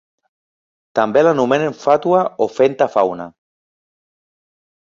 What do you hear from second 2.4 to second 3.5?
o Fenta Fauna.